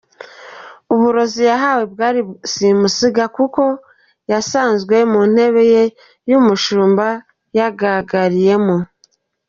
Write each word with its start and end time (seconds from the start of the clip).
Uburozi 0.93 1.41
yahawe 1.51 1.83
bwari 1.93 2.19
simusiga 2.53 3.25
kuko 3.37 3.63
yasanzwe 4.31 4.95
mu 5.11 5.21
ntebe 5.33 5.61
ye 5.73 5.83
y’umushumba 6.29 7.07
yagagariye 7.57 8.55
mo. 8.65 8.77